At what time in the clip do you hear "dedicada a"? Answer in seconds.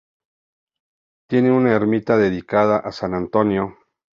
2.17-2.91